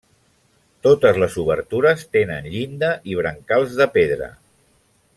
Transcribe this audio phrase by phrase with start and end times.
[0.87, 4.35] Totes les obertures tenen llinda i brancals de pedra.